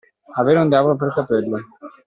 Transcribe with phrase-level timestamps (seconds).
[0.39, 1.57] Avere un diavolo per capello.